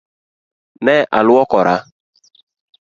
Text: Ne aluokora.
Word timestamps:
Ne 0.85 0.95
aluokora. 1.19 1.75